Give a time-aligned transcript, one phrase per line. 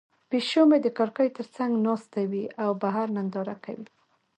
[0.29, 3.87] پیشو مې د کړکۍ تر څنګ ناسته وي او بهر ننداره کوي.